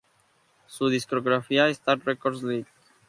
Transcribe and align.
Su 0.65 0.89
discográfica 0.89 1.69
Star 1.69 2.03
Records 2.03 2.41
Ltd. 2.41 2.65